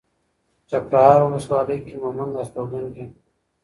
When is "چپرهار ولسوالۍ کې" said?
0.69-1.95